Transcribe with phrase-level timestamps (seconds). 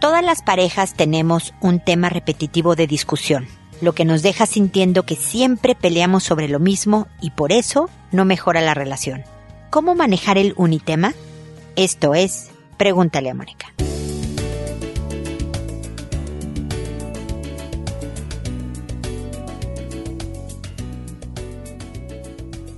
[0.00, 3.46] Todas las parejas tenemos un tema repetitivo de discusión,
[3.82, 8.24] lo que nos deja sintiendo que siempre peleamos sobre lo mismo y por eso no
[8.24, 9.24] mejora la relación.
[9.68, 11.12] ¿Cómo manejar el unitema?
[11.76, 13.74] Esto es, pregúntale a Mónica.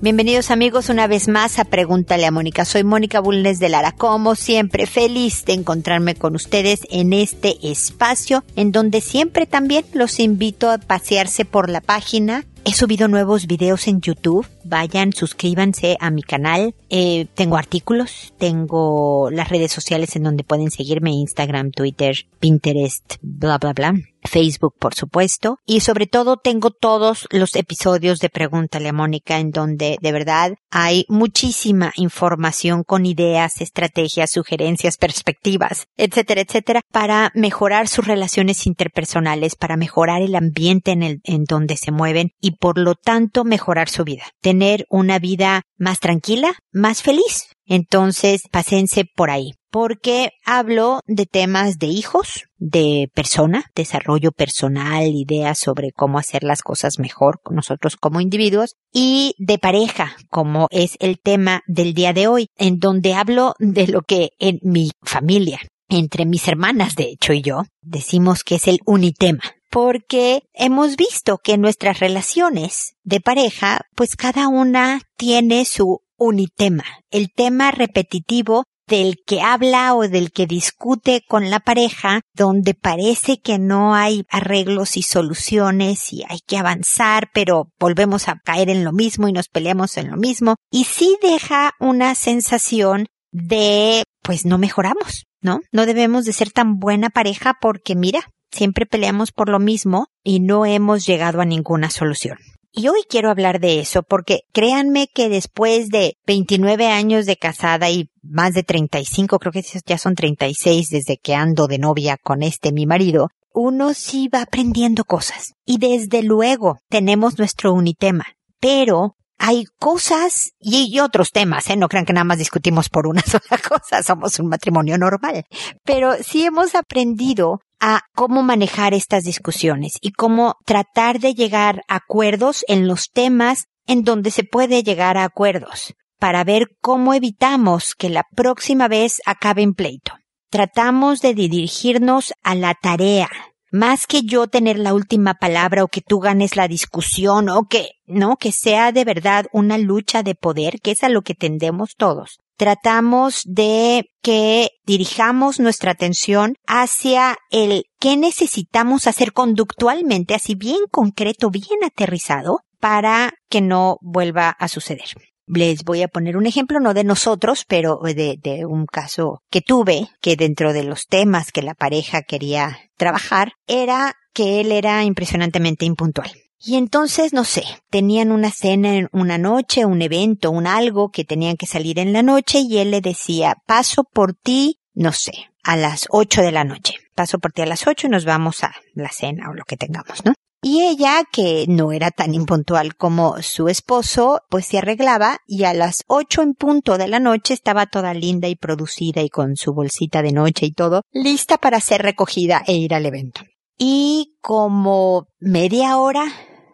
[0.02, 2.64] Bienvenidos amigos una vez más a Pregúntale a Mónica.
[2.64, 8.42] Soy Mónica Bulnes de Lara, como siempre feliz de encontrarme con ustedes en este espacio
[8.56, 13.88] en donde siempre también los invito a pasearse por la página He subido nuevos videos
[13.88, 14.46] en YouTube.
[14.64, 16.74] Vayan, suscríbanse a mi canal.
[16.88, 23.58] Eh, tengo artículos, tengo las redes sociales en donde pueden seguirme, Instagram, Twitter, Pinterest, bla,
[23.58, 23.94] bla, bla.
[24.24, 25.58] Facebook, por supuesto.
[25.66, 30.54] Y sobre todo tengo todos los episodios de Pregúntale a Mónica en donde de verdad
[30.70, 39.56] hay muchísima información con ideas, estrategias, sugerencias, perspectivas, etcétera, etcétera, para mejorar sus relaciones interpersonales,
[39.56, 43.88] para mejorar el ambiente en el, en donde se mueven y por lo tanto mejorar
[43.88, 44.24] su vida.
[44.52, 47.46] Tener una vida más tranquila, más feliz.
[47.64, 55.58] Entonces, pasense por ahí porque hablo de temas de hijos, de persona, desarrollo personal, ideas
[55.58, 61.18] sobre cómo hacer las cosas mejor nosotros como individuos y de pareja, como es el
[61.18, 66.26] tema del día de hoy, en donde hablo de lo que en mi familia, entre
[66.26, 69.42] mis hermanas de hecho y yo, decimos que es el unitema
[69.72, 76.84] porque hemos visto que en nuestras relaciones de pareja, pues cada una tiene su unitema,
[77.10, 83.40] el tema repetitivo del que habla o del que discute con la pareja, donde parece
[83.40, 88.84] que no hay arreglos y soluciones y hay que avanzar, pero volvemos a caer en
[88.84, 94.44] lo mismo y nos peleamos en lo mismo, y sí deja una sensación de, pues
[94.44, 95.60] no mejoramos, ¿no?
[95.72, 100.40] No debemos de ser tan buena pareja porque mira, siempre peleamos por lo mismo y
[100.40, 102.38] no hemos llegado a ninguna solución.
[102.74, 107.90] Y hoy quiero hablar de eso porque créanme que después de 29 años de casada
[107.90, 112.42] y más de 35, creo que ya son 36 desde que ando de novia con
[112.42, 115.52] este mi marido, uno sí va aprendiendo cosas.
[115.66, 118.24] Y desde luego tenemos nuestro unitema.
[118.58, 121.76] Pero hay cosas y, otros temas, ¿eh?
[121.76, 125.44] No crean que nada más discutimos por una sola cosa, somos un matrimonio normal.
[125.84, 131.96] Pero sí hemos aprendido a cómo manejar estas discusiones y cómo tratar de llegar a
[131.96, 137.96] acuerdos en los temas en donde se puede llegar a acuerdos para ver cómo evitamos
[137.96, 140.12] que la próxima vez acabe en pleito.
[140.48, 143.28] Tratamos de dirigirnos a la tarea,
[143.72, 147.88] más que yo tener la última palabra o que tú ganes la discusión o que,
[148.06, 151.96] no, que sea de verdad una lucha de poder, que es a lo que tendemos
[151.96, 160.80] todos tratamos de que dirijamos nuestra atención hacia el qué necesitamos hacer conductualmente, así bien
[160.90, 165.06] concreto, bien aterrizado, para que no vuelva a suceder.
[165.46, 169.60] Les voy a poner un ejemplo, no de nosotros, pero de, de, un caso que
[169.60, 175.04] tuve, que dentro de los temas que la pareja quería trabajar, era que él era
[175.04, 176.30] impresionantemente impuntual.
[176.64, 181.24] Y entonces, no sé, tenían una cena en una noche, un evento, un algo que
[181.24, 185.32] tenían que salir en la noche y él le decía, paso por ti, no sé,
[185.64, 186.94] a las ocho de la noche.
[187.16, 189.76] Paso por ti a las ocho y nos vamos a la cena o lo que
[189.76, 190.34] tengamos, ¿no?
[190.64, 195.74] Y ella, que no era tan impuntual como su esposo, pues se arreglaba y a
[195.74, 199.74] las ocho en punto de la noche estaba toda linda y producida y con su
[199.74, 203.40] bolsita de noche y todo, lista para ser recogida e ir al evento.
[203.76, 206.26] Y como media hora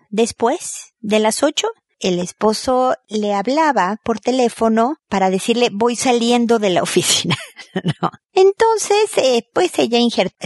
[0.08, 1.68] Después de las ocho,
[2.00, 7.36] el esposo le hablaba por teléfono para decirle voy saliendo de la oficina.
[8.00, 8.10] no.
[8.32, 9.98] Entonces, eh, pues ella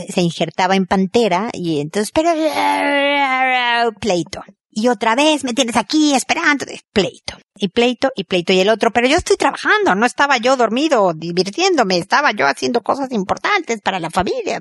[0.09, 2.33] se injertaba en pantera y entonces, pero,
[4.01, 4.43] pleito.
[4.75, 7.37] Y otra vez me tienes aquí esperando, pleito.
[7.55, 11.13] Y pleito y pleito y el otro, pero yo estoy trabajando, no estaba yo dormido
[11.13, 14.61] divirtiéndome, estaba yo haciendo cosas importantes para la familia,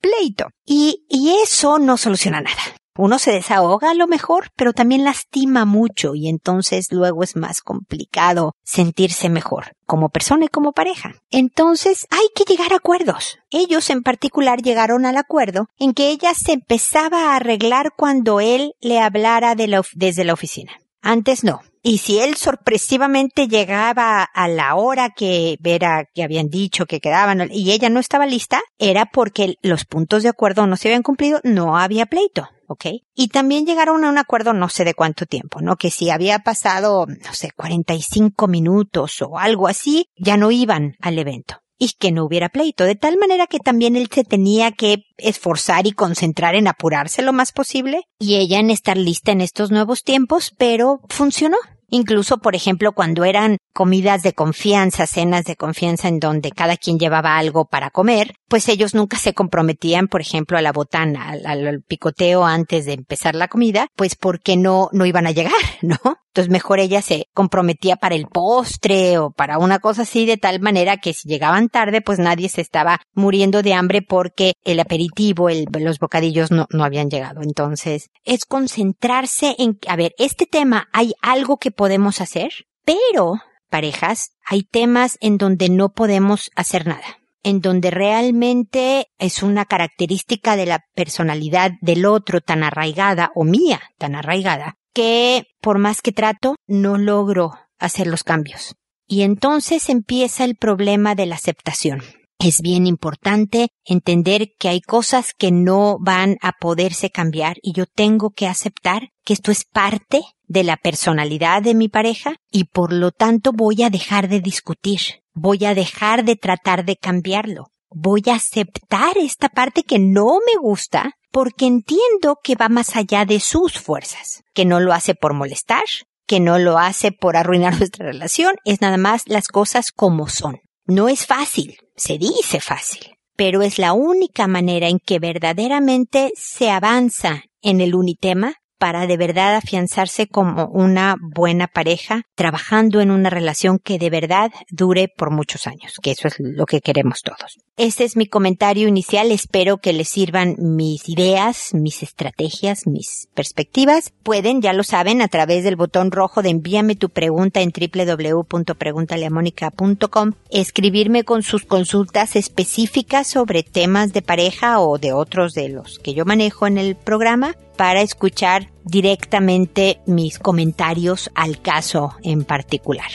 [0.00, 0.46] pleito.
[0.64, 5.64] Y, y eso no soluciona nada uno se desahoga a lo mejor, pero también lastima
[5.64, 11.14] mucho y entonces luego es más complicado sentirse mejor como persona y como pareja.
[11.30, 13.38] Entonces hay que llegar a acuerdos.
[13.50, 18.74] Ellos en particular llegaron al acuerdo en que ella se empezaba a arreglar cuando él
[18.80, 20.72] le hablara desde la oficina.
[21.02, 21.60] Antes no.
[21.82, 27.48] Y si él sorpresivamente llegaba a la hora que era que habían dicho que quedaban
[27.50, 31.40] y ella no estaba lista, era porque los puntos de acuerdo no se habían cumplido,
[31.42, 32.48] no había pleito.
[32.70, 32.86] ¿ok?
[33.16, 35.76] Y también llegaron a un acuerdo no sé de cuánto tiempo, ¿no?
[35.76, 41.18] Que si había pasado, no sé, 45 minutos o algo así, ya no iban al
[41.18, 41.59] evento.
[41.80, 45.86] Y que no hubiera pleito, de tal manera que también él se tenía que esforzar
[45.86, 50.04] y concentrar en apurarse lo más posible y ella en estar lista en estos nuevos
[50.04, 51.56] tiempos, pero funcionó.
[51.90, 56.98] Incluso, por ejemplo, cuando eran comidas de confianza, cenas de confianza en donde cada quien
[56.98, 61.82] llevaba algo para comer, pues ellos nunca se comprometían, por ejemplo, a la botana, al,
[61.86, 65.52] picoteo antes de empezar la comida, pues porque no, no iban a llegar,
[65.82, 65.98] ¿no?
[66.30, 70.60] Entonces mejor ella se comprometía para el postre o para una cosa así de tal
[70.60, 75.48] manera que si llegaban tarde, pues nadie se estaba muriendo de hambre porque el aperitivo,
[75.48, 77.42] el, los bocadillos no, no habían llegado.
[77.42, 82.66] Entonces es concentrarse en, a ver, este tema, ¿hay algo que podemos hacer?
[82.84, 83.40] Pero
[83.70, 90.56] parejas, hay temas en donde no podemos hacer nada en donde realmente es una característica
[90.56, 96.12] de la personalidad del otro tan arraigada o mía tan arraigada que por más que
[96.12, 98.74] trato no logro hacer los cambios.
[99.06, 102.02] Y entonces empieza el problema de la aceptación.
[102.38, 107.86] Es bien importante entender que hay cosas que no van a poderse cambiar y yo
[107.86, 112.92] tengo que aceptar que esto es parte de la personalidad de mi pareja y por
[112.92, 115.00] lo tanto voy a dejar de discutir,
[115.32, 120.60] voy a dejar de tratar de cambiarlo, voy a aceptar esta parte que no me
[120.60, 125.34] gusta porque entiendo que va más allá de sus fuerzas, que no lo hace por
[125.34, 125.84] molestar,
[126.26, 130.58] que no lo hace por arruinar nuestra relación, es nada más las cosas como son.
[130.84, 136.72] No es fácil, se dice fácil, pero es la única manera en que verdaderamente se
[136.72, 143.28] avanza en el unitema para de verdad afianzarse como una buena pareja, trabajando en una
[143.28, 147.58] relación que de verdad dure por muchos años, que eso es lo que queremos todos.
[147.76, 154.14] Ese es mi comentario inicial, espero que les sirvan mis ideas, mis estrategias, mis perspectivas.
[154.22, 160.32] Pueden, ya lo saben, a través del botón rojo de envíame tu pregunta en www.preguntaleamónica.com,
[160.50, 166.14] escribirme con sus consultas específicas sobre temas de pareja o de otros de los que
[166.14, 173.08] yo manejo en el programa para escuchar directamente mis comentarios al caso en particular.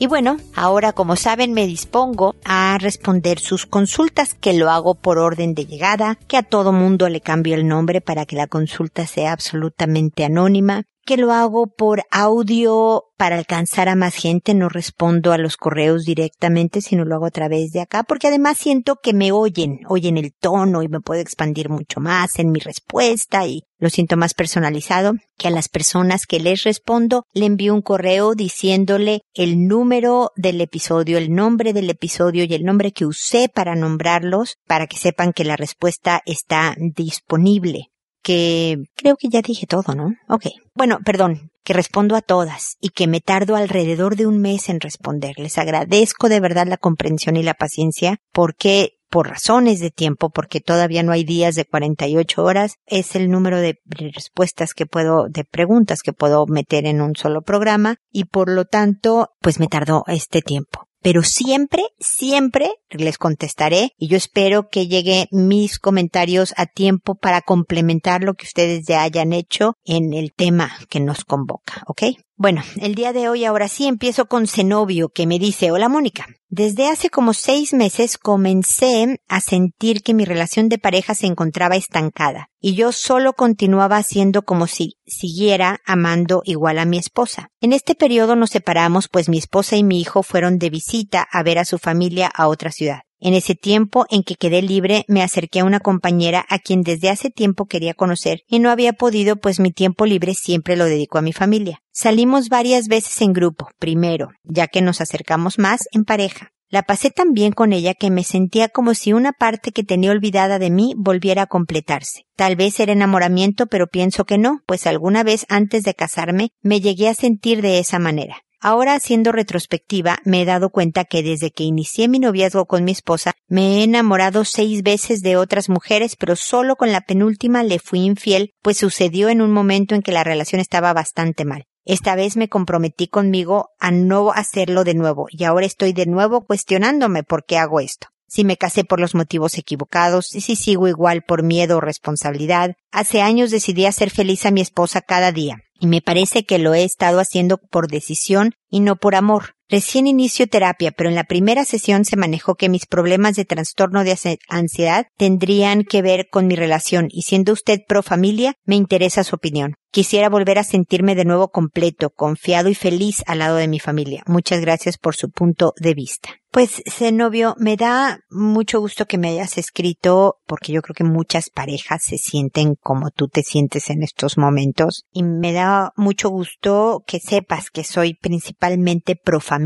[0.00, 5.18] Y bueno, ahora como saben me dispongo a responder sus consultas que lo hago por
[5.18, 9.06] orden de llegada, que a todo mundo le cambio el nombre para que la consulta
[9.06, 15.32] sea absolutamente anónima que lo hago por audio para alcanzar a más gente, no respondo
[15.32, 19.14] a los correos directamente, sino lo hago a través de acá, porque además siento que
[19.14, 23.62] me oyen, oyen el tono y me puedo expandir mucho más en mi respuesta y
[23.78, 27.24] lo siento más personalizado, que a las personas que les respondo.
[27.32, 32.64] Le envío un correo diciéndole el número del episodio, el nombre del episodio y el
[32.64, 37.88] nombre que usé para nombrarlos, para que sepan que la respuesta está disponible
[38.28, 40.12] que creo que ya dije todo, ¿no?
[40.28, 40.48] Ok.
[40.74, 44.80] Bueno, perdón, que respondo a todas y que me tardo alrededor de un mes en
[44.80, 45.38] responder.
[45.38, 50.60] Les agradezco de verdad la comprensión y la paciencia porque por razones de tiempo, porque
[50.60, 55.44] todavía no hay días de 48 horas, es el número de respuestas que puedo, de
[55.44, 60.04] preguntas que puedo meter en un solo programa y por lo tanto, pues me tardó
[60.06, 66.66] este tiempo pero siempre, siempre les contestaré y yo espero que lleguen mis comentarios a
[66.66, 71.82] tiempo para complementar lo que ustedes ya hayan hecho en el tema que nos convoca,
[71.86, 72.02] ¿ok?
[72.40, 76.26] Bueno, el día de hoy ahora sí empiezo con Zenobio que me dice, hola Mónica,
[76.48, 81.74] desde hace como seis meses comencé a sentir que mi relación de pareja se encontraba
[81.74, 87.48] estancada y yo solo continuaba haciendo como si siguiera amando igual a mi esposa.
[87.60, 91.42] En este periodo nos separamos pues mi esposa y mi hijo fueron de visita a
[91.42, 93.00] ver a su familia a otra ciudad.
[93.20, 97.10] En ese tiempo en que quedé libre me acerqué a una compañera a quien desde
[97.10, 101.18] hace tiempo quería conocer y no había podido pues mi tiempo libre siempre lo dedico
[101.18, 101.80] a mi familia.
[101.92, 106.52] Salimos varias veces en grupo, primero, ya que nos acercamos más en pareja.
[106.70, 110.10] La pasé tan bien con ella que me sentía como si una parte que tenía
[110.10, 112.26] olvidada de mí volviera a completarse.
[112.36, 116.80] Tal vez era enamoramiento, pero pienso que no, pues alguna vez antes de casarme me
[116.80, 118.42] llegué a sentir de esa manera.
[118.60, 122.90] Ahora haciendo retrospectiva me he dado cuenta que desde que inicié mi noviazgo con mi
[122.90, 127.78] esposa me he enamorado seis veces de otras mujeres, pero solo con la penúltima le
[127.78, 131.66] fui infiel, pues sucedió en un momento en que la relación estaba bastante mal.
[131.84, 136.44] Esta vez me comprometí conmigo a no hacerlo de nuevo y ahora estoy de nuevo
[136.44, 140.86] cuestionándome por qué hago esto si me casé por los motivos equivocados y si sigo
[140.86, 142.74] igual por miedo o responsabilidad.
[142.92, 146.74] Hace años decidí hacer feliz a mi esposa cada día y me parece que lo
[146.74, 149.54] he estado haciendo por decisión y no por amor.
[149.70, 154.02] Recién inicio terapia, pero en la primera sesión se manejó que mis problemas de trastorno
[154.02, 154.16] de
[154.48, 159.36] ansiedad tendrían que ver con mi relación y siendo usted pro familia, me interesa su
[159.36, 159.74] opinión.
[159.90, 164.22] Quisiera volver a sentirme de nuevo completo, confiado y feliz al lado de mi familia.
[164.26, 166.30] Muchas gracias por su punto de vista.
[166.50, 171.50] Pues, Zenobio, me da mucho gusto que me hayas escrito porque yo creo que muchas
[171.50, 177.02] parejas se sienten como tú te sientes en estos momentos y me da mucho gusto
[177.06, 179.57] que sepas que soy principalmente pro familia,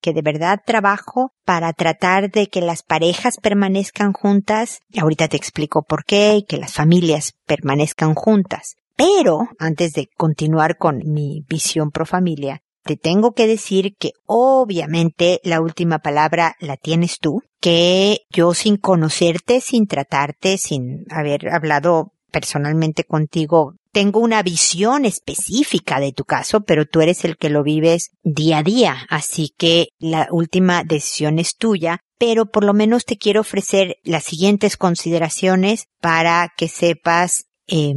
[0.00, 4.80] que de verdad trabajo para tratar de que las parejas permanezcan juntas.
[4.98, 8.76] Ahorita te explico por qué y que las familias permanezcan juntas.
[8.96, 15.40] Pero, antes de continuar con mi visión pro familia, te tengo que decir que obviamente
[15.44, 22.12] la última palabra la tienes tú, que yo sin conocerte, sin tratarte, sin haber hablado
[22.32, 27.64] personalmente contigo, tengo una visión específica de tu caso, pero tú eres el que lo
[27.64, 33.04] vives día a día, así que la última decisión es tuya, pero por lo menos
[33.04, 37.92] te quiero ofrecer las siguientes consideraciones para que sepas eh,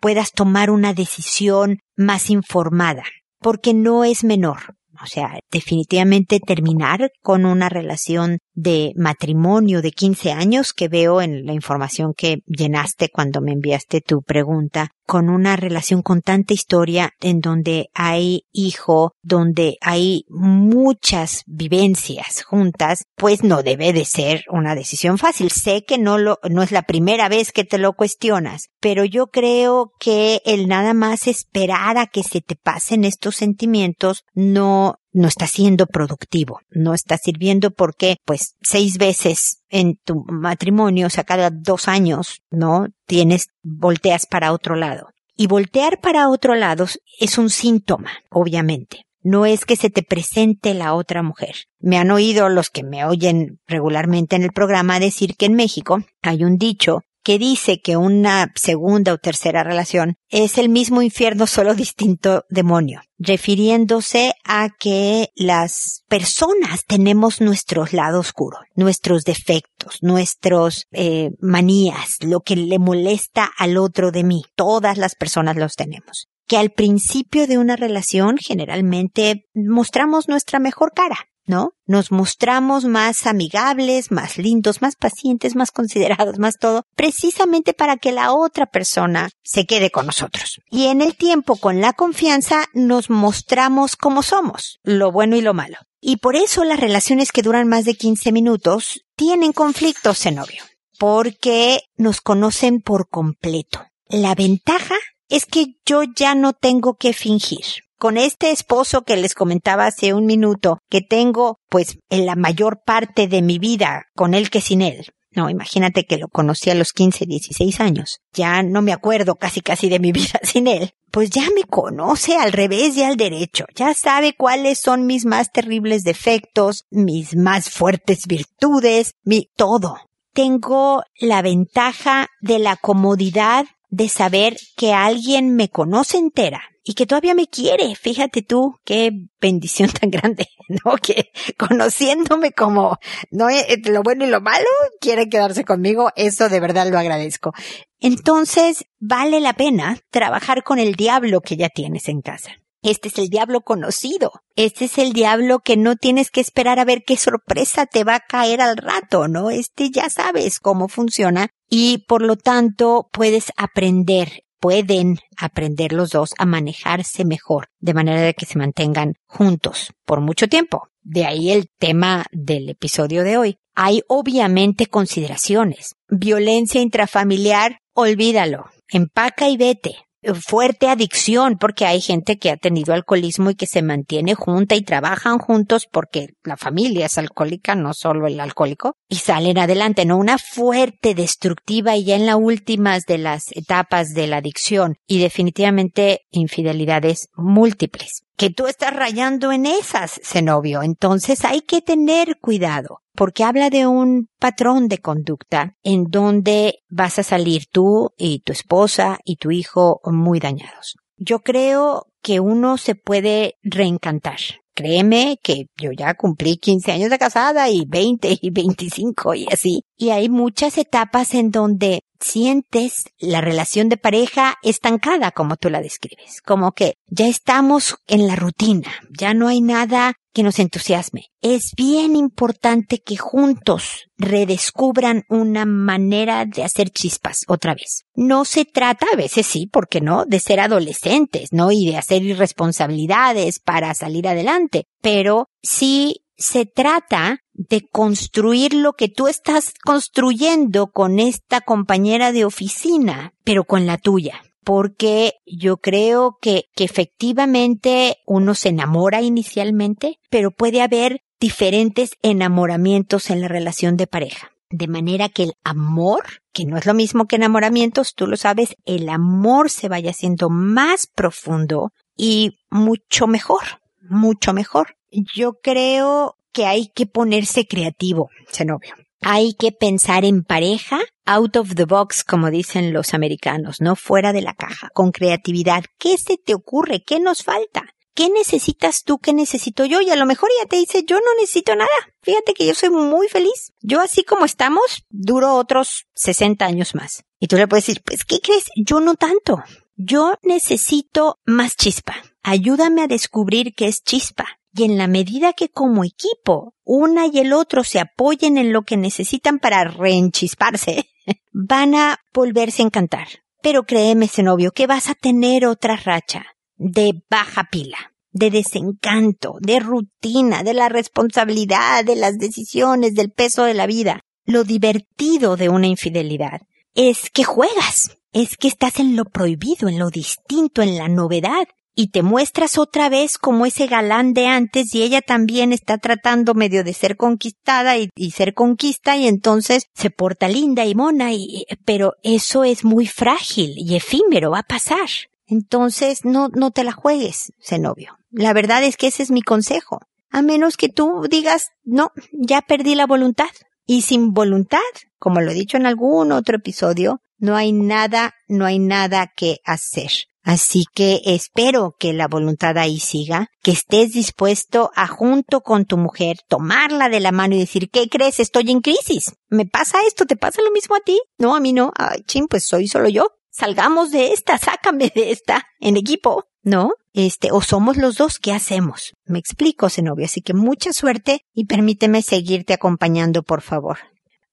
[0.00, 3.04] puedas tomar una decisión más informada,
[3.38, 4.76] porque no es menor.
[5.02, 11.44] O sea, definitivamente terminar con una relación de matrimonio de 15 años que veo en
[11.46, 17.10] la información que llenaste cuando me enviaste tu pregunta, con una relación con tanta historia
[17.20, 24.74] en donde hay hijo, donde hay muchas vivencias juntas, pues no debe de ser una
[24.74, 25.50] decisión fácil.
[25.50, 29.26] Sé que no lo, no es la primera vez que te lo cuestionas, pero yo
[29.26, 35.28] creo que el nada más esperar a que se te pasen estos sentimientos no no
[35.28, 41.24] está siendo productivo, no está sirviendo porque, pues, seis veces en tu matrimonio, o sea,
[41.24, 42.88] cada dos años, ¿no?
[43.06, 45.08] Tienes, volteas para otro lado.
[45.36, 46.86] Y voltear para otro lado
[47.18, 49.06] es un síntoma, obviamente.
[49.22, 51.54] No es que se te presente la otra mujer.
[51.78, 56.00] Me han oído los que me oyen regularmente en el programa decir que en México
[56.22, 61.46] hay un dicho que dice que una segunda o tercera relación es el mismo infierno,
[61.46, 70.86] solo distinto demonio, refiriéndose a que las personas tenemos nuestros lados oscuros, nuestros defectos, nuestros
[70.92, 74.42] eh, manías, lo que le molesta al otro de mí.
[74.54, 80.92] Todas las personas los tenemos que al principio de una relación generalmente mostramos nuestra mejor
[80.92, 81.16] cara.
[81.46, 81.72] ¿No?
[81.86, 88.12] Nos mostramos más amigables, más lindos, más pacientes, más considerados, más todo, precisamente para que
[88.12, 90.60] la otra persona se quede con nosotros.
[90.70, 95.54] Y en el tiempo, con la confianza, nos mostramos como somos, lo bueno y lo
[95.54, 95.76] malo.
[96.00, 100.62] Y por eso las relaciones que duran más de 15 minutos tienen conflictos en novio,
[100.98, 103.86] porque nos conocen por completo.
[104.08, 104.96] La ventaja
[105.28, 110.14] es que yo ya no tengo que fingir con este esposo que les comentaba hace
[110.14, 114.60] un minuto, que tengo pues en la mayor parte de mi vida con él que
[114.60, 115.06] sin él.
[115.34, 118.20] No, imagínate que lo conocí a los 15, 16 años.
[118.32, 120.92] Ya no me acuerdo casi casi de mi vida sin él.
[121.10, 123.66] Pues ya me conoce al revés y al derecho.
[123.74, 129.96] Ya sabe cuáles son mis más terribles defectos, mis más fuertes virtudes, mi todo.
[130.32, 137.06] Tengo la ventaja de la comodidad de saber que alguien me conoce entera y que
[137.06, 137.96] todavía me quiere.
[137.96, 139.10] Fíjate tú, qué
[139.40, 140.48] bendición tan grande,
[140.84, 140.96] ¿no?
[140.96, 142.98] Que conociéndome como,
[143.30, 144.66] no, eh, lo bueno y lo malo,
[145.00, 146.10] quiere quedarse conmigo.
[146.14, 147.52] Eso de verdad lo agradezco.
[148.00, 152.52] Entonces, vale la pena trabajar con el diablo que ya tienes en casa.
[152.82, 154.30] Este es el diablo conocido.
[154.56, 158.16] Este es el diablo que no tienes que esperar a ver qué sorpresa te va
[158.16, 159.50] a caer al rato, ¿no?
[159.50, 166.30] Este ya sabes cómo funciona y por lo tanto puedes aprender pueden aprender los dos
[166.38, 170.88] a manejarse mejor, de manera de que se mantengan juntos por mucho tiempo.
[171.02, 173.58] De ahí el tema del episodio de hoy.
[173.74, 175.96] Hay obviamente consideraciones.
[176.08, 178.70] Violencia intrafamiliar, olvídalo.
[178.88, 180.03] Empaca y vete
[180.34, 184.82] fuerte adicción, porque hay gente que ha tenido alcoholismo y que se mantiene junta y
[184.82, 190.16] trabajan juntos porque la familia es alcohólica, no solo el alcohólico, y salen adelante, ¿no?
[190.16, 195.18] Una fuerte destructiva y ya en las últimas de las etapas de la adicción y
[195.18, 200.82] definitivamente infidelidades múltiples que tú estás rayando en esas, Zenobio.
[200.82, 207.18] Entonces hay que tener cuidado, porque habla de un patrón de conducta en donde vas
[207.18, 210.96] a salir tú y tu esposa y tu hijo muy dañados.
[211.16, 214.38] Yo creo que uno se puede reencantar.
[214.74, 219.84] Créeme que yo ya cumplí 15 años de casada y 20 y 25 y así.
[219.96, 225.82] Y hay muchas etapas en donde sientes la relación de pareja estancada como tú la
[225.82, 231.26] describes, como que ya estamos en la rutina, ya no hay nada que nos entusiasme.
[231.42, 238.04] Es bien importante que juntos redescubran una manera de hacer chispas otra vez.
[238.14, 241.70] No se trata, a veces sí, porque no, de ser adolescentes, ¿no?
[241.70, 249.08] Y de hacer irresponsabilidades para salir adelante, pero sí se trata de construir lo que
[249.08, 254.42] tú estás construyendo con esta compañera de oficina, pero con la tuya.
[254.64, 263.30] Porque yo creo que, que efectivamente uno se enamora inicialmente, pero puede haber diferentes enamoramientos
[263.30, 264.50] en la relación de pareja.
[264.70, 268.74] De manera que el amor, que no es lo mismo que enamoramientos, tú lo sabes,
[268.86, 273.62] el amor se vaya haciendo más profundo y mucho mejor,
[274.08, 274.96] mucho mejor
[275.34, 278.94] yo creo que hay que ponerse creativo, Zenobio.
[279.20, 284.32] Hay que pensar en pareja, out of the box, como dicen los americanos, no fuera
[284.32, 285.84] de la caja, con creatividad.
[285.98, 287.02] ¿Qué se te ocurre?
[287.02, 287.94] ¿Qué nos falta?
[288.14, 289.18] ¿Qué necesitas tú?
[289.18, 290.00] ¿Qué necesito yo?
[290.00, 291.88] Y a lo mejor ya te dice, yo no necesito nada.
[292.22, 293.72] Fíjate que yo soy muy feliz.
[293.80, 297.24] Yo así como estamos, duro otros 60 años más.
[297.40, 298.66] Y tú le puedes decir, pues, ¿qué crees?
[298.76, 299.62] Yo no tanto.
[299.96, 302.14] Yo necesito más chispa.
[302.42, 307.38] Ayúdame a descubrir qué es chispa y en la medida que como equipo una y
[307.38, 311.08] el otro se apoyen en lo que necesitan para reenchisparse,
[311.52, 313.28] van a volverse a encantar.
[313.62, 316.44] Pero créeme, novio, que vas a tener otra racha
[316.76, 323.64] de baja pila, de desencanto, de rutina, de la responsabilidad, de las decisiones, del peso
[323.64, 324.20] de la vida.
[324.44, 326.62] Lo divertido de una infidelidad
[326.94, 331.66] es que juegas, es que estás en lo prohibido, en lo distinto, en la novedad,
[331.94, 336.54] y te muestras otra vez como ese galán de antes y ella también está tratando
[336.54, 341.66] medio de ser conquistada y, ser conquista y entonces se porta linda y mona y,
[341.84, 345.08] pero eso es muy frágil y efímero, va a pasar.
[345.46, 348.18] Entonces no, no te la juegues, novio.
[348.30, 350.00] La verdad es que ese es mi consejo.
[350.30, 353.50] A menos que tú digas, no, ya perdí la voluntad.
[353.86, 354.80] Y sin voluntad,
[355.18, 359.58] como lo he dicho en algún otro episodio, no hay nada, no hay nada que
[359.64, 360.10] hacer.
[360.44, 365.96] Así que espero que la voluntad ahí siga, que estés dispuesto a junto con tu
[365.96, 368.38] mujer tomarla de la mano y decir, ¿qué crees?
[368.40, 369.32] Estoy en crisis.
[369.48, 370.26] ¿Me pasa esto?
[370.26, 371.18] ¿Te pasa lo mismo a ti?
[371.38, 371.92] No, a mí no.
[371.96, 373.28] Ay, ching, pues soy solo yo.
[373.50, 376.44] Salgamos de esta, sácame de esta, en equipo.
[376.62, 376.92] ¿No?
[377.12, 379.12] Este, o somos los dos, ¿qué hacemos?
[379.26, 383.98] Me explico, Zenobia, así que mucha suerte y permíteme seguirte acompañando, por favor.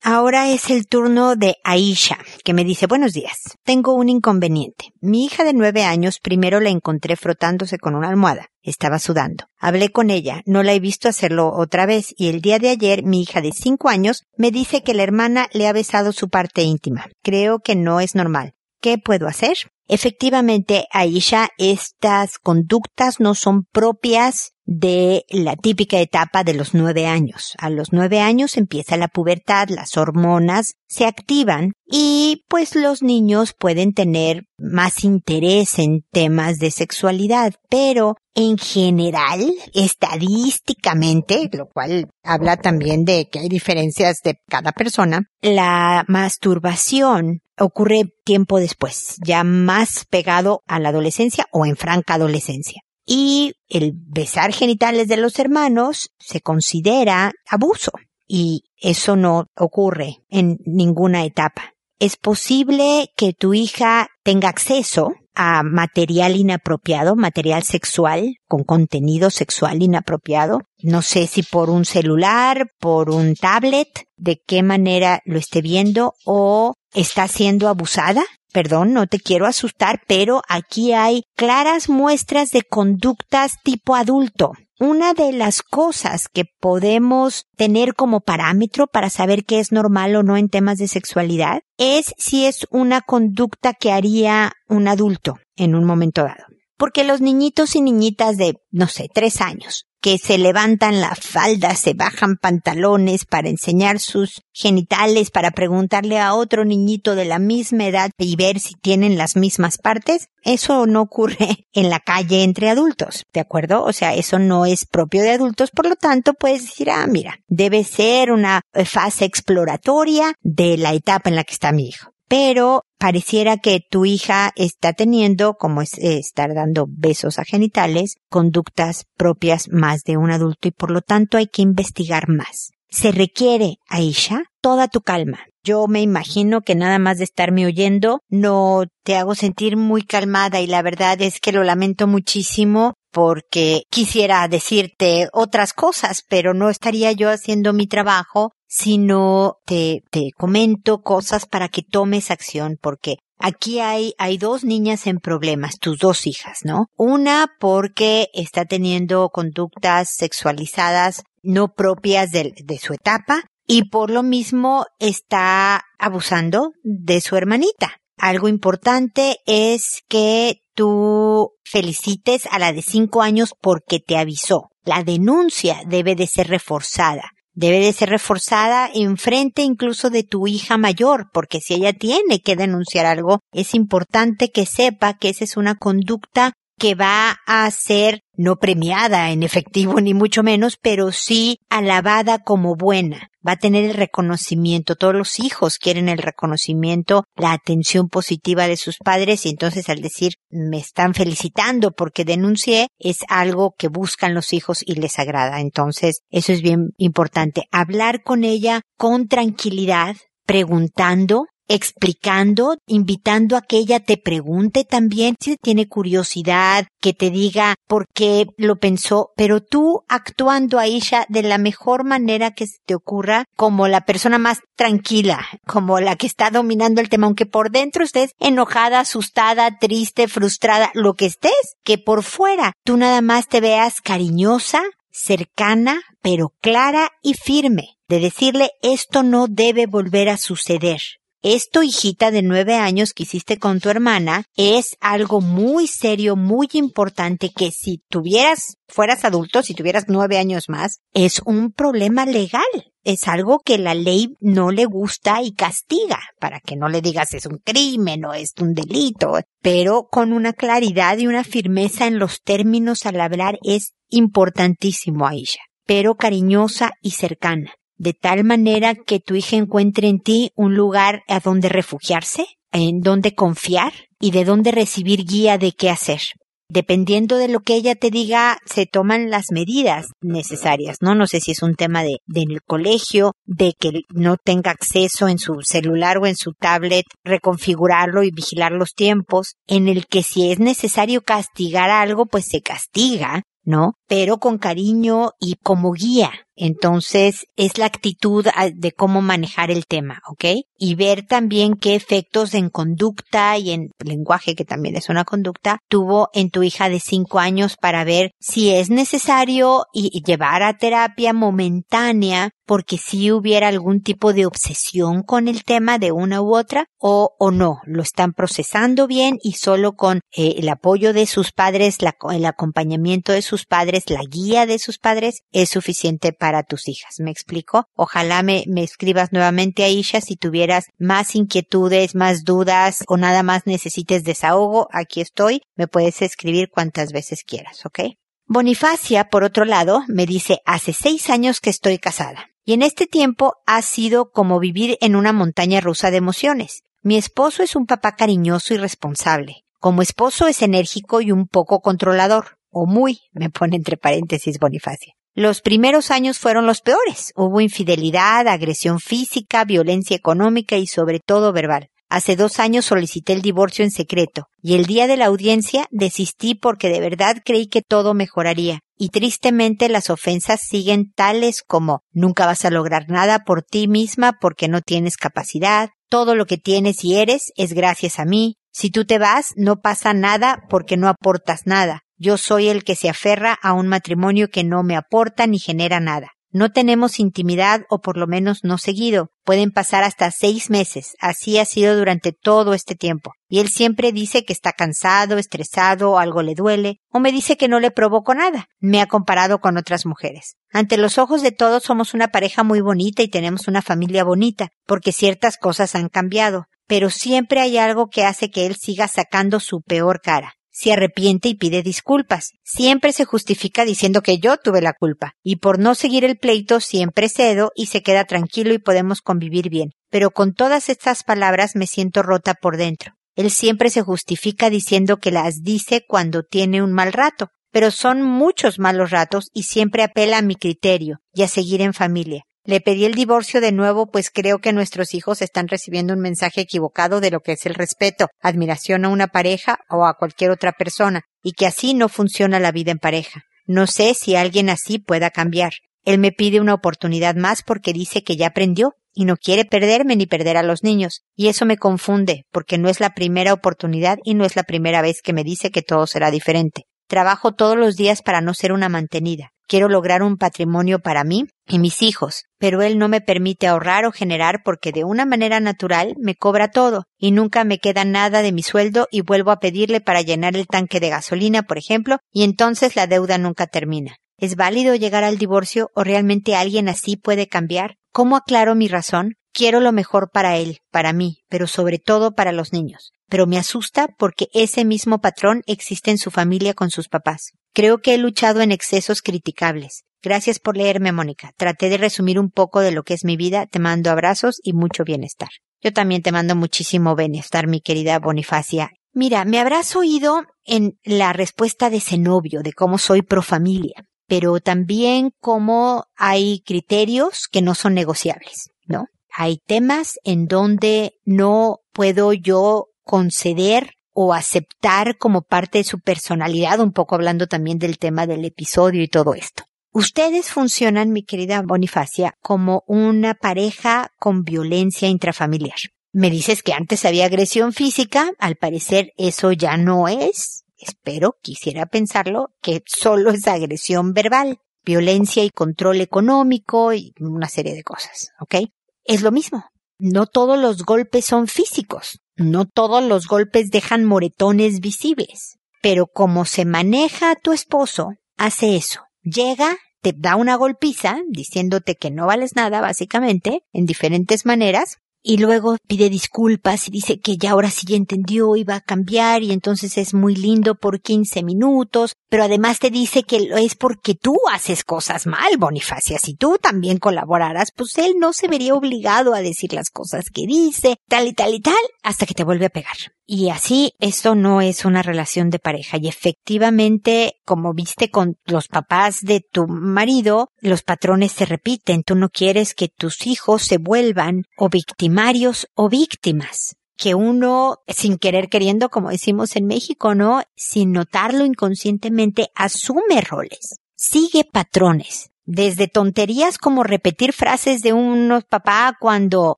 [0.04, 3.38] Ahora es el turno de Aisha, que me dice buenos días.
[3.64, 4.94] Tengo un inconveniente.
[5.00, 8.48] Mi hija de nueve años primero la encontré frotándose con una almohada.
[8.64, 9.46] Estaba sudando.
[9.60, 13.04] Hablé con ella, no la he visto hacerlo otra vez, y el día de ayer
[13.04, 16.64] mi hija de cinco años me dice que la hermana le ha besado su parte
[16.64, 17.06] íntima.
[17.22, 18.56] Creo que no es normal.
[18.82, 19.56] ¿Qué puedo hacer?
[19.88, 27.55] Efectivamente, Aisha, estas conductas no son propias de la típica etapa de los nueve años.
[27.57, 33.53] A los nueve años empieza la pubertad, las hormonas se activan y pues los niños
[33.57, 42.55] pueden tener más interés en temas de sexualidad, pero en general, estadísticamente, lo cual habla
[42.55, 50.05] también de que hay diferencias de cada persona, la masturbación ocurre tiempo después, ya más
[50.10, 52.81] pegado a la adolescencia o en franca adolescencia.
[53.06, 57.92] Y el besar genitales de los hermanos se considera abuso
[58.28, 61.74] y eso no ocurre en ninguna etapa.
[62.00, 69.82] Es posible que tu hija tenga acceso a material inapropiado, material sexual, con contenido sexual
[69.82, 70.62] inapropiado.
[70.80, 76.14] No sé si por un celular, por un tablet, de qué manera lo esté viendo
[76.26, 78.24] o está siendo abusada.
[78.52, 84.52] Perdón, no te quiero asustar, pero aquí hay claras muestras de conductas tipo adulto.
[84.78, 90.24] Una de las cosas que podemos tener como parámetro para saber qué es normal o
[90.24, 95.76] no en temas de sexualidad es si es una conducta que haría un adulto en
[95.76, 96.51] un momento dado.
[96.82, 101.76] Porque los niñitos y niñitas de, no sé, tres años que se levantan la falda,
[101.76, 107.86] se bajan pantalones para enseñar sus genitales, para preguntarle a otro niñito de la misma
[107.86, 112.72] edad y ver si tienen las mismas partes, eso no ocurre en la calle entre
[112.72, 113.84] adultos, ¿de acuerdo?
[113.84, 117.38] O sea, eso no es propio de adultos, por lo tanto puedes decir, ah, mira,
[117.48, 122.86] debe ser una fase exploratoria de la etapa en la que está mi hijo pero
[122.98, 129.04] pareciera que tu hija está teniendo, como es eh, estar dando besos a genitales, conductas
[129.17, 132.72] propias más de un adulto y por lo tanto hay que investigar más.
[132.89, 135.39] Se requiere, Aisha, toda tu calma.
[135.62, 140.62] Yo me imagino que nada más de estarme oyendo no te hago sentir muy calmada
[140.62, 146.70] y la verdad es que lo lamento muchísimo porque quisiera decirte otras cosas, pero no
[146.70, 153.17] estaría yo haciendo mi trabajo, sino te, te comento cosas para que tomes acción porque
[153.43, 156.86] Aquí hay, hay dos niñas en problemas, tus dos hijas, ¿no?
[156.95, 164.21] Una porque está teniendo conductas sexualizadas no propias de, de su etapa y por lo
[164.21, 167.97] mismo está abusando de su hermanita.
[168.15, 174.69] Algo importante es que tú felicites a la de cinco años porque te avisó.
[174.84, 180.48] La denuncia debe de ser reforzada debe de ser reforzada en frente incluso de tu
[180.48, 185.44] hija mayor, porque si ella tiene que denunciar algo, es importante que sepa que esa
[185.44, 191.12] es una conducta que va a ser no premiada en efectivo ni mucho menos, pero
[191.12, 193.30] sí alabada como buena.
[193.48, 194.96] Va a tener el reconocimiento.
[194.96, 200.02] Todos los hijos quieren el reconocimiento, la atención positiva de sus padres y entonces al
[200.02, 205.60] decir me están felicitando porque denuncié es algo que buscan los hijos y les agrada.
[205.60, 207.65] Entonces eso es bien importante.
[207.72, 210.15] Hablar con ella con tranquilidad,
[210.48, 217.75] preguntando, explicando, invitando a que ella te pregunte también si tiene curiosidad, que te diga
[217.88, 222.79] por qué lo pensó, pero tú actuando a ella de la mejor manera que se
[222.86, 227.45] te ocurra, como la persona más tranquila, como la que está dominando el tema, aunque
[227.45, 233.21] por dentro estés enojada, asustada, triste, frustrada, lo que estés, que por fuera tú nada
[233.21, 240.27] más te veas cariñosa, cercana, pero clara y firme, de decirle esto no debe volver
[240.27, 241.01] a suceder.
[241.43, 246.69] Esto, hijita de nueve años que hiciste con tu hermana, es algo muy serio, muy
[246.73, 252.62] importante que si tuvieras, fueras adulto, si tuvieras nueve años más, es un problema legal.
[253.04, 257.34] Es algo que la ley no le gusta y castiga, para que no le digas
[257.34, 262.19] es un crimen o es un delito, pero con una claridad y una firmeza en
[262.19, 268.96] los términos al hablar es importantísimo a ella, pero cariñosa y cercana de tal manera
[268.96, 274.32] que tu hija encuentre en ti un lugar a donde refugiarse, en donde confiar y
[274.32, 276.20] de donde recibir guía de qué hacer.
[276.68, 281.14] Dependiendo de lo que ella te diga, se toman las medidas necesarias, ¿no?
[281.14, 284.72] No sé si es un tema de, de en el colegio, de que no tenga
[284.72, 290.08] acceso en su celular o en su tablet, reconfigurarlo y vigilar los tiempos, en el
[290.08, 293.94] que si es necesario castigar algo, pues se castiga, ¿no?
[294.08, 296.32] Pero con cariño y como guía.
[296.63, 300.45] Entonces, es la actitud ah, de cómo manejar el tema, ¿ok?
[300.78, 305.80] Y ver también qué efectos en conducta y en lenguaje, que también es una conducta,
[305.89, 310.78] tuvo en tu hija de cinco años para ver si es necesario y llevar a
[310.78, 316.55] terapia momentánea porque si hubiera algún tipo de obsesión con el tema de una u
[316.55, 321.25] otra o, o no, lo están procesando bien y solo con eh, el apoyo de
[321.25, 321.97] sus padres,
[322.31, 327.15] el acompañamiento de sus padres, la guía de sus padres es suficiente para tus hijas.
[327.19, 327.88] ¿Me explico?
[327.93, 333.43] Ojalá me, me escribas nuevamente a Isha si tuvieras más inquietudes, más dudas o nada
[333.43, 334.88] más necesites desahogo.
[334.93, 335.63] Aquí estoy.
[335.75, 337.99] Me puedes escribir cuantas veces quieras, ¿ok?
[338.45, 342.51] Bonifacia, por otro lado, me dice, hace seis años que estoy casada.
[342.63, 346.84] Y en este tiempo ha sido como vivir en una montaña rusa de emociones.
[347.02, 349.63] Mi esposo es un papá cariñoso y responsable.
[349.80, 352.58] Como esposo es enérgico y un poco controlador.
[352.69, 355.13] O muy, me pone entre paréntesis Bonifacia.
[355.34, 357.34] Los primeros años fueron los peores.
[357.36, 361.90] Hubo infidelidad, agresión física, violencia económica y sobre todo verbal.
[362.12, 366.56] Hace dos años solicité el divorcio en secreto y el día de la audiencia desistí
[366.56, 368.82] porque de verdad creí que todo mejoraría.
[368.97, 374.34] Y tristemente las ofensas siguen tales como nunca vas a lograr nada por ti misma
[374.41, 378.91] porque no tienes capacidad, todo lo que tienes y eres es gracias a mí, si
[378.91, 383.08] tú te vas no pasa nada porque no aportas nada, yo soy el que se
[383.08, 386.34] aferra a un matrimonio que no me aporta ni genera nada.
[386.54, 389.30] No tenemos intimidad o por lo menos no seguido.
[389.46, 391.16] Pueden pasar hasta seis meses.
[391.20, 393.34] Así ha sido durante todo este tiempo.
[393.48, 397.70] Y él siempre dice que está cansado, estresado, algo le duele, o me dice que
[397.70, 398.68] no le provoco nada.
[398.80, 400.58] Me ha comparado con otras mujeres.
[400.74, 404.70] Ante los ojos de todos somos una pareja muy bonita y tenemos una familia bonita,
[404.86, 406.66] porque ciertas cosas han cambiado.
[406.86, 411.49] Pero siempre hay algo que hace que él siga sacando su peor cara se arrepiente
[411.49, 412.53] y pide disculpas.
[412.63, 416.79] Siempre se justifica diciendo que yo tuve la culpa, y por no seguir el pleito
[416.79, 419.91] siempre cedo y se queda tranquilo y podemos convivir bien.
[420.10, 423.13] Pero con todas estas palabras me siento rota por dentro.
[423.36, 428.21] Él siempre se justifica diciendo que las dice cuando tiene un mal rato, pero son
[428.21, 432.43] muchos malos ratos y siempre apela a mi criterio y a seguir en familia.
[432.63, 436.62] Le pedí el divorcio de nuevo, pues creo que nuestros hijos están recibiendo un mensaje
[436.62, 440.71] equivocado de lo que es el respeto, admiración a una pareja o a cualquier otra
[440.71, 443.45] persona, y que así no funciona la vida en pareja.
[443.65, 445.74] No sé si alguien así pueda cambiar.
[446.04, 450.15] Él me pide una oportunidad más porque dice que ya aprendió y no quiere perderme
[450.15, 451.24] ni perder a los niños.
[451.36, 455.02] Y eso me confunde, porque no es la primera oportunidad y no es la primera
[455.02, 456.84] vez que me dice que todo será diferente.
[457.08, 459.52] Trabajo todos los días para no ser una mantenida.
[459.71, 464.03] Quiero lograr un patrimonio para mí y mis hijos, pero él no me permite ahorrar
[464.03, 468.41] o generar porque de una manera natural me cobra todo y nunca me queda nada
[468.41, 472.17] de mi sueldo y vuelvo a pedirle para llenar el tanque de gasolina, por ejemplo,
[472.34, 474.17] y entonces la deuda nunca termina.
[474.38, 477.95] ¿Es válido llegar al divorcio o realmente alguien así puede cambiar?
[478.12, 479.36] ¿Cómo aclaro mi razón?
[479.53, 483.13] Quiero lo mejor para él, para mí, pero sobre todo para los niños.
[483.32, 487.54] Pero me asusta porque ese mismo patrón existe en su familia con sus papás.
[487.74, 490.04] Creo que he luchado en excesos criticables.
[490.22, 491.54] Gracias por leerme, Mónica.
[491.56, 493.67] Traté de resumir un poco de lo que es mi vida.
[493.67, 495.48] Te mando abrazos y mucho bienestar.
[495.82, 498.91] Yo también te mando muchísimo bienestar, mi querida Bonifacia.
[499.13, 504.06] Mira, me habrás oído en la respuesta de ese novio, de cómo soy pro familia
[504.32, 509.08] pero también como hay criterios que no son negociables, ¿no?
[509.30, 516.80] Hay temas en donde no puedo yo conceder o aceptar como parte de su personalidad,
[516.80, 519.64] un poco hablando también del tema del episodio y todo esto.
[519.94, 525.78] Ustedes funcionan, mi querida Bonifacia, como una pareja con violencia intrafamiliar.
[526.14, 531.86] Me dices que antes había agresión física, al parecer eso ya no es, espero, quisiera
[531.86, 538.32] pensarlo, que solo es agresión verbal, violencia y control económico y una serie de cosas,
[538.40, 538.56] ¿ok?
[539.04, 539.66] Es lo mismo.
[540.00, 546.45] No todos los golpes son físicos, no todos los golpes dejan moretones visibles, pero como
[546.45, 549.01] se maneja a tu esposo, hace eso.
[549.23, 555.38] Llega, te da una golpiza, diciéndote que no vales nada, básicamente, en diferentes maneras, y
[555.38, 559.43] luego pide disculpas y dice que ya ahora sí ya entendió y va a cambiar
[559.43, 564.15] y entonces es muy lindo por 15 minutos, pero además te dice que es porque
[564.15, 566.17] tú haces cosas mal, Bonifacia.
[566.17, 570.47] Si tú también colaboraras, pues él no se vería obligado a decir las cosas que
[570.47, 572.97] dice, tal y tal y tal, hasta que te vuelve a pegar.
[573.34, 575.97] Y así esto no es una relación de pareja.
[575.97, 582.03] Y efectivamente, como viste con los papás de tu marido, los patrones se repiten.
[582.03, 584.67] Tú no quieres que tus hijos se vuelvan o
[585.12, 590.43] victimarios o víctimas que uno, sin querer queriendo, como decimos en México, ¿no?
[590.56, 598.95] Sin notarlo inconscientemente, asume roles, sigue patrones desde tonterías como repetir frases de unos papá
[599.02, 599.58] cuando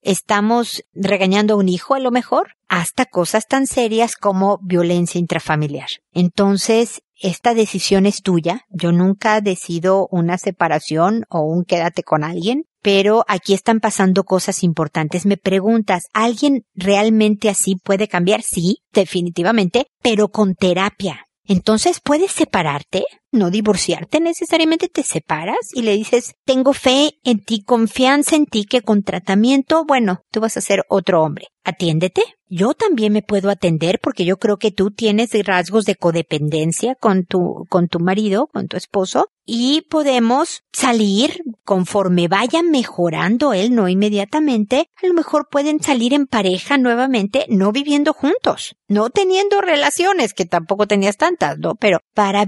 [0.00, 5.88] estamos regañando a un hijo a lo mejor, hasta cosas tan serias como violencia intrafamiliar.
[6.12, 8.62] Entonces, esta decisión es tuya.
[8.70, 14.62] Yo nunca decido una separación o un quédate con alguien, pero aquí están pasando cosas
[14.62, 15.24] importantes.
[15.24, 18.42] Me preguntas, ¿alguien realmente así puede cambiar?
[18.42, 21.26] Sí, definitivamente, pero con terapia.
[21.46, 27.62] Entonces puedes separarte, no divorciarte necesariamente, te separas y le dices, tengo fe en ti,
[27.62, 31.48] confianza en ti, que con tratamiento, bueno, tú vas a ser otro hombre.
[31.64, 32.22] Atiéndete.
[32.46, 37.24] Yo también me puedo atender porque yo creo que tú tienes rasgos de codependencia con
[37.24, 43.88] tu, con tu marido, con tu esposo, y podemos salir conforme vaya mejorando él, no
[43.88, 50.34] inmediatamente, a lo mejor pueden salir en pareja nuevamente, no viviendo juntos, no teniendo relaciones,
[50.34, 51.74] que tampoco tenías tantas, ¿no?
[51.74, 52.46] Pero para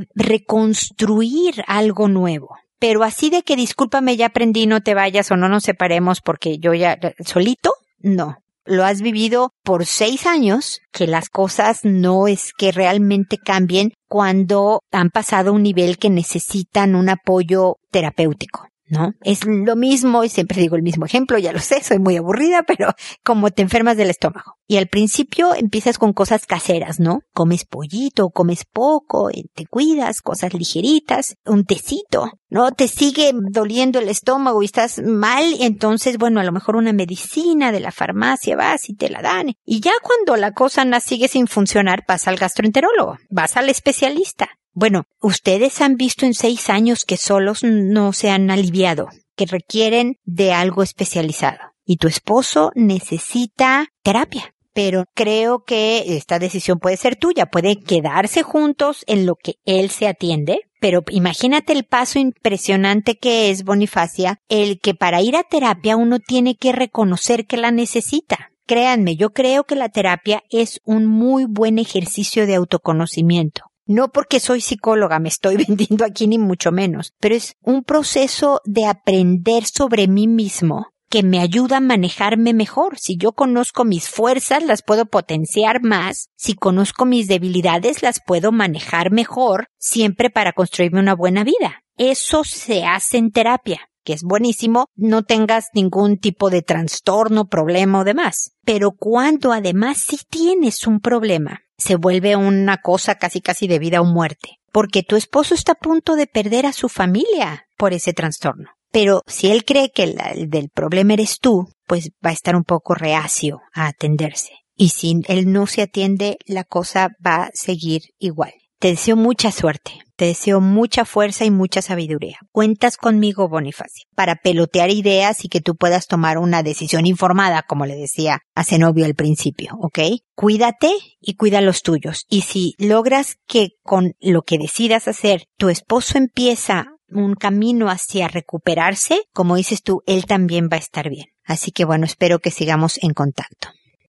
[0.77, 2.57] reconstruir algo nuevo.
[2.79, 6.59] Pero así de que discúlpame, ya aprendí, no te vayas o no nos separemos porque
[6.59, 8.37] yo ya solito, no
[8.69, 14.83] lo has vivido por seis años, que las cosas no es que realmente cambien cuando
[14.91, 18.67] han pasado un nivel que necesitan un apoyo terapéutico.
[18.89, 19.13] ¿No?
[19.23, 22.63] Es lo mismo, y siempre digo el mismo ejemplo, ya lo sé, soy muy aburrida,
[22.63, 22.93] pero
[23.25, 24.55] como te enfermas del estómago.
[24.69, 27.21] Y al principio empiezas con cosas caseras, ¿no?
[27.33, 32.73] Comes pollito, comes poco, eh, te cuidas, cosas ligeritas, un tecito, ¿no?
[32.73, 37.71] Te sigue doliendo el estómago y estás mal, entonces, bueno, a lo mejor una medicina
[37.71, 39.55] de la farmacia vas y te la dan.
[39.65, 44.49] Y ya cuando la cosa no sigue sin funcionar, vas al gastroenterólogo, vas al especialista.
[44.79, 50.17] Bueno, ustedes han visto en seis años que solos no se han aliviado, que requieren
[50.27, 51.57] de algo especializado.
[51.87, 54.53] Y tu esposo necesita terapia.
[54.75, 57.47] Pero creo que esta decisión puede ser tuya.
[57.47, 60.61] Puede quedarse juntos en lo que él se atiende.
[60.79, 66.19] Pero imagínate el paso impresionante que es, Bonifacia, el que para ir a terapia uno
[66.19, 68.51] tiene que reconocer que la necesita.
[68.67, 74.41] Créanme, yo creo que la terapia es un muy buen ejercicio de autoconocimiento No porque
[74.41, 79.65] soy psicóloga, me estoy vendiendo aquí ni mucho menos, pero es un proceso de aprender
[79.65, 82.99] sobre mí mismo que me ayuda a manejarme mejor.
[82.99, 86.31] Si yo conozco mis fuerzas, las puedo potenciar más.
[86.37, 91.85] Si conozco mis debilidades, las puedo manejar mejor, siempre para construirme una buena vida.
[91.97, 97.99] Eso se hace en terapia que es buenísimo, no tengas ningún tipo de trastorno, problema
[97.99, 98.53] o demás.
[98.65, 104.01] Pero cuando además sí tienes un problema, se vuelve una cosa casi casi de vida
[104.01, 104.59] o muerte.
[104.73, 108.71] Porque tu esposo está a punto de perder a su familia por ese trastorno.
[108.93, 112.65] Pero si él cree que el, del problema eres tú, pues va a estar un
[112.65, 114.53] poco reacio a atenderse.
[114.75, 118.53] Y si él no se atiende, la cosa va a seguir igual.
[118.79, 119.93] Te deseo mucha suerte.
[120.17, 122.39] Te deseo mucha fuerza y mucha sabiduría.
[122.53, 127.85] Cuentas conmigo, Bonifacio, para pelotear ideas y que tú puedas tomar una decisión informada, como
[127.85, 129.99] le decía a Zenobio al principio, ¿ok?
[130.35, 132.25] Cuídate y cuida los tuyos.
[132.29, 138.29] Y si logras que con lo que decidas hacer, tu esposo empieza un camino hacia
[138.29, 141.27] recuperarse, como dices tú, él también va a estar bien.
[141.45, 143.69] Así que bueno, espero que sigamos en contacto.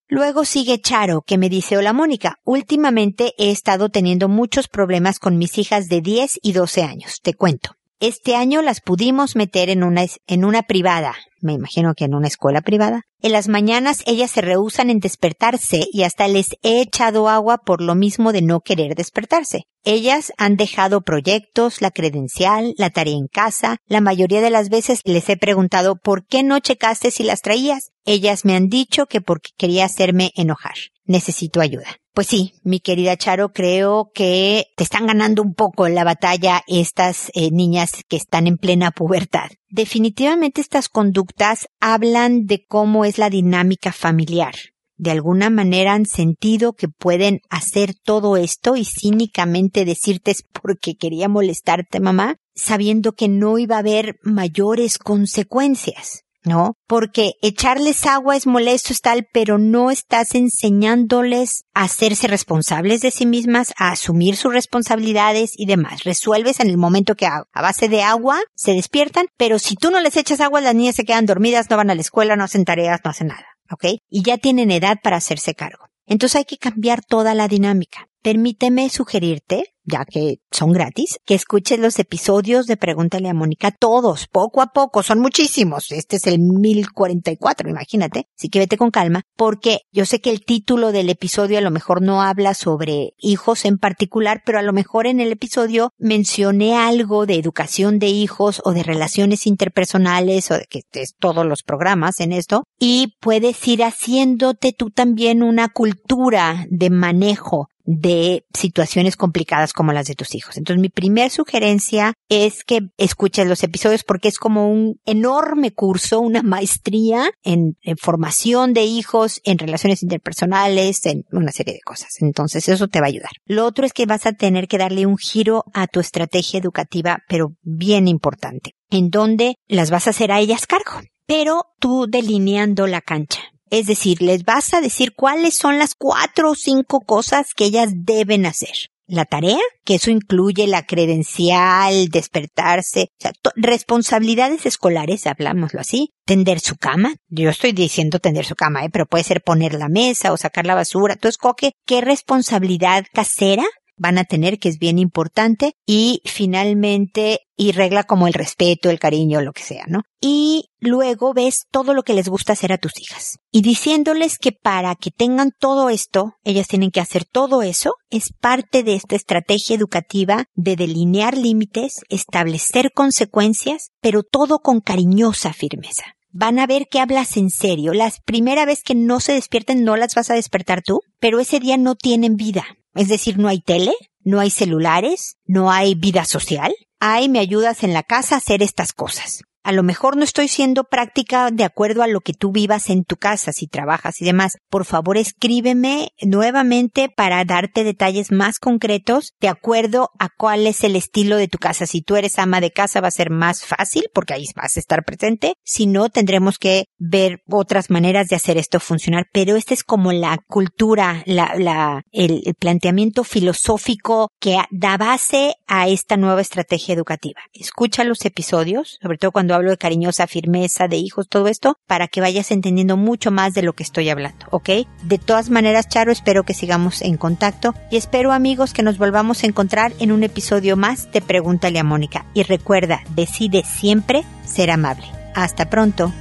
[0.09, 5.37] Luego sigue Charo, que me dice, hola Mónica, últimamente he estado teniendo muchos problemas con
[5.37, 7.71] mis hijas de 10 y 12 años, te cuento.
[7.99, 12.27] Este año las pudimos meter en una, en una privada, me imagino que en una
[12.27, 13.03] escuela privada.
[13.21, 17.81] En las mañanas ellas se rehusan en despertarse y hasta les he echado agua por
[17.81, 19.63] lo mismo de no querer despertarse.
[19.83, 23.77] Ellas han dejado proyectos, la credencial, la tarea en casa.
[23.87, 27.91] La mayoría de las veces les he preguntado ¿por qué no checaste si las traías?
[28.05, 30.75] Ellas me han dicho que porque quería hacerme enojar.
[31.05, 31.97] Necesito ayuda.
[32.17, 37.29] Pues sí, mi querida Charo, creo que te están ganando un poco la batalla estas
[37.35, 39.51] eh, niñas que están en plena pubertad.
[39.69, 44.55] Definitivamente estas conductas hablan de cómo es la dinámica familiar.
[44.95, 50.95] De alguna manera han sentido que pueden hacer todo esto y cínicamente decirte es porque
[50.95, 56.23] quería molestarte mamá, sabiendo que no iba a haber mayores consecuencias.
[56.47, 56.73] ¿No?
[56.87, 63.11] Porque echarles agua es molesto, es tal, pero no estás enseñándoles a hacerse responsables de
[63.11, 66.03] sí mismas, a asumir sus responsabilidades y demás.
[66.03, 69.99] Resuelves en el momento que a base de agua se despiertan, pero si tú no
[69.99, 72.65] les echas agua, las niñas se quedan dormidas, no van a la escuela, no hacen
[72.65, 73.99] tareas, no hacen nada, ¿ok?
[74.09, 75.85] Y ya tienen edad para hacerse cargo.
[76.05, 78.07] Entonces hay que cambiar toda la dinámica.
[78.21, 84.27] Permíteme sugerirte ya que son gratis, que escuches los episodios de Pregúntale a Mónica, todos,
[84.27, 85.91] poco a poco, son muchísimos.
[85.91, 88.27] Este es el 1044, imagínate.
[88.37, 91.71] Así que vete con calma, porque yo sé que el título del episodio a lo
[91.71, 96.75] mejor no habla sobre hijos en particular, pero a lo mejor en el episodio mencioné
[96.75, 101.63] algo de educación de hijos o de relaciones interpersonales o de que es todos los
[101.63, 109.15] programas en esto y puedes ir haciéndote tú también una cultura de manejo de situaciones
[109.15, 110.57] complicadas como las de tus hijos.
[110.57, 116.19] Entonces mi primera sugerencia es que escuches los episodios porque es como un enorme curso,
[116.19, 122.21] una maestría en, formación de hijos, en relaciones interpersonales, en una serie de cosas.
[122.21, 123.31] Entonces eso te va a ayudar.
[123.45, 127.19] Lo otro es que vas a tener que darle un giro a tu estrategia educativa,
[127.27, 132.87] pero bien importante, en donde las vas a hacer a ellas cargo pero tú delineando
[132.87, 133.41] la cancha.
[133.69, 137.89] Es decir, les vas a decir cuáles son las cuatro o cinco cosas que ellas
[137.93, 138.89] deben hacer.
[139.09, 146.59] La tarea, que eso incluye la credencial, despertarse, o sea, responsabilidades escolares, hablámoslo así, tender
[146.59, 147.15] su cama.
[147.29, 148.89] Yo estoy diciendo tender su cama, ¿eh?
[148.91, 151.15] pero puede ser poner la mesa o sacar la basura.
[151.15, 153.63] Tú escoge qué responsabilidad casera
[153.97, 158.99] van a tener, que es bien importante, y finalmente, y regla como el respeto, el
[158.99, 160.01] cariño, lo que sea, ¿no?
[160.21, 163.37] Y luego ves todo lo que les gusta hacer a tus hijas.
[163.51, 168.31] Y diciéndoles que para que tengan todo esto, ellas tienen que hacer todo eso, es
[168.39, 176.17] parte de esta estrategia educativa de delinear límites, establecer consecuencias, pero todo con cariñosa firmeza
[176.37, 177.93] van a ver que hablas en serio.
[177.93, 181.59] La primera vez que no se despierten no las vas a despertar tú, pero ese
[181.59, 182.63] día no tienen vida.
[182.97, 186.75] Es decir, no hay tele, no hay celulares, no hay vida social.
[186.99, 190.47] Hay, me ayudas en la casa a hacer estas cosas a lo mejor no estoy
[190.47, 194.25] siendo práctica de acuerdo a lo que tú vivas en tu casa, si trabajas y
[194.25, 194.53] demás.
[194.69, 200.95] Por favor, escríbeme nuevamente para darte detalles más concretos de acuerdo a cuál es el
[200.95, 201.85] estilo de tu casa.
[201.85, 204.79] Si tú eres ama de casa va a ser más fácil porque ahí vas a
[204.79, 205.55] estar presente.
[205.65, 209.27] Si no, tendremos que ver otras maneras de hacer esto funcionar.
[209.33, 215.55] Pero esta es como la cultura, la, la, el, el planteamiento filosófico que da base
[215.67, 217.41] a esta nueva estrategia educativa.
[217.51, 222.07] Escucha los episodios, sobre todo cuando hablo de cariñosa firmeza, de hijos, todo esto, para
[222.07, 224.69] que vayas entendiendo mucho más de lo que estoy hablando, ¿ok?
[225.03, 229.43] De todas maneras, Charo, espero que sigamos en contacto y espero amigos que nos volvamos
[229.43, 232.25] a encontrar en un episodio más de Pregúntale a Mónica.
[232.33, 235.05] Y recuerda, decide siempre ser amable.
[235.35, 236.13] Hasta pronto.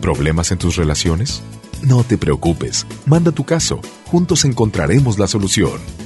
[0.00, 1.42] ¿Problemas en tus relaciones?
[1.82, 6.05] No te preocupes, manda tu caso, juntos encontraremos la solución.